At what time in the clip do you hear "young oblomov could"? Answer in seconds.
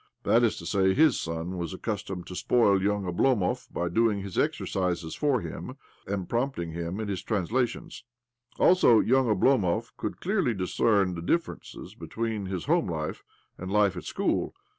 8.99-10.19